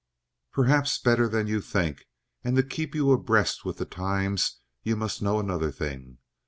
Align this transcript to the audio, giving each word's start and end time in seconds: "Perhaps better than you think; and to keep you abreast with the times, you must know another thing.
"Perhaps 0.51 0.97
better 0.97 1.29
than 1.29 1.45
you 1.45 1.61
think; 1.61 2.05
and 2.43 2.55
to 2.55 2.63
keep 2.63 2.95
you 2.95 3.11
abreast 3.11 3.63
with 3.63 3.77
the 3.77 3.85
times, 3.85 4.59
you 4.81 4.95
must 4.95 5.21
know 5.21 5.39
another 5.39 5.69
thing. 5.69 6.17